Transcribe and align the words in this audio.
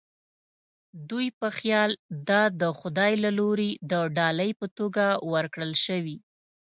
دوی 1.09 1.27
په 1.39 1.47
خیال 1.57 1.91
دا 2.29 2.41
د 2.61 2.63
خدای 2.79 3.13
له 3.23 3.31
لوري 3.39 3.71
د 3.91 3.93
ډالۍ 4.17 4.51
په 4.59 4.67
توګه 4.77 5.05
ورکړل 5.33 5.73
شوې. 5.85 6.17